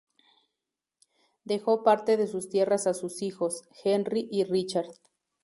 [1.43, 4.87] Dejó parte de sus tierras a sus hijos, Henry y Richard.